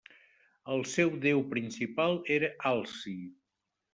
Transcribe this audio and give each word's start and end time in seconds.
El 0.75 0.79
seu 0.93 1.11
déu 1.25 1.43
principal 1.51 2.17
era 2.39 2.51
Alci. 2.73 3.17